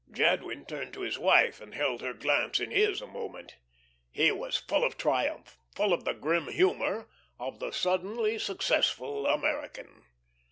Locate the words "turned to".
0.65-1.01